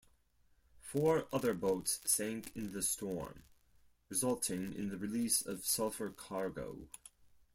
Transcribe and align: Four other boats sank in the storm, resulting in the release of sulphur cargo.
Four 0.79 1.27
other 1.31 1.53
boats 1.53 1.99
sank 2.05 2.51
in 2.55 2.71
the 2.71 2.81
storm, 2.81 3.43
resulting 4.09 4.73
in 4.73 4.89
the 4.89 4.97
release 4.97 5.45
of 5.45 5.63
sulphur 5.67 6.09
cargo. 6.09 6.87